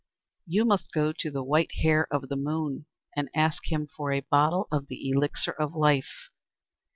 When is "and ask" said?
3.15-3.71